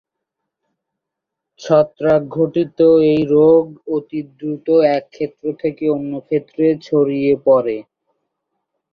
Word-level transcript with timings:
ছত্রাক 1.59 2.21
ঘটিত 2.35 2.79
এই 3.11 3.21
রোগ 3.33 3.63
অতি 3.95 4.19
দ্রুত 4.31 4.67
এক 4.95 5.03
ক্ষেত 5.13 5.39
থেকে 5.61 5.83
অন্য 5.95 6.11
ক্ষেতে 6.27 6.65
ছড়িয়ে 6.85 7.33
পড়ে। 7.45 7.77